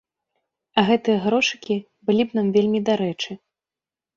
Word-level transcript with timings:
А 0.77 0.83
гэтыя 0.87 1.17
грошыкі 1.25 1.77
былі 2.11 2.27
б 2.31 2.41
нам 2.41 2.47
вельмі 2.57 2.79
дарэчы. 2.89 3.31